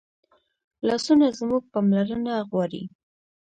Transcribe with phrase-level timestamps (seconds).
[0.87, 2.83] لاسونه زموږ پاملرنه غواړي